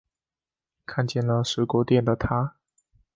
[0.87, 2.55] 看见了水果店的她